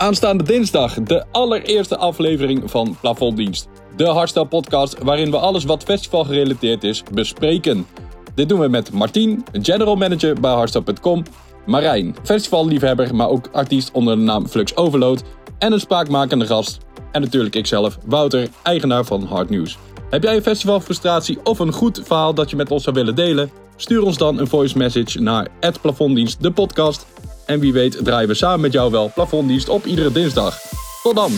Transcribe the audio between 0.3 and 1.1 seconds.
dinsdag